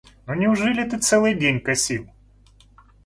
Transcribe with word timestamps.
Но 0.25 0.33
неужели 0.33 0.83
ты 0.89 0.97
целый 0.97 1.35
день 1.35 1.59
косил? 1.59 2.07